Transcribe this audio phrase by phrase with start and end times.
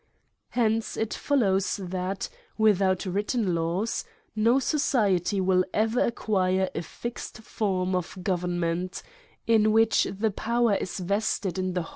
[0.49, 4.03] Hence it follows, that, without written laws,
[4.35, 9.03] no society will ever acquire a fixed form of go vernment,
[9.45, 11.89] in which the power is vested in the CKIl^IES AND PUNISHMENTS.